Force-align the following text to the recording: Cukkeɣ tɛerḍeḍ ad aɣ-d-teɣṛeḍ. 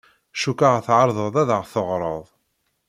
Cukkeɣ 0.41 0.75
tɛerḍeḍ 0.85 1.35
ad 1.41 1.49
aɣ-d-teɣṛeḍ. 1.57 2.27